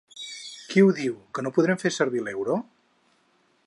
[0.71, 2.61] Qui ho diu, que no podrem fer servir l’euro?